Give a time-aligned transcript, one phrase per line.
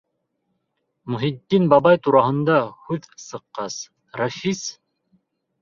[1.15, 2.57] Мөхөтдин бабай тураһында
[2.87, 3.79] һүҙ сыҡҡас,
[4.23, 4.65] Рәфис: